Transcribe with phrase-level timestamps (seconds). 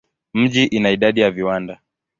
[0.33, 1.79] Mji ina idadi ya viwanda.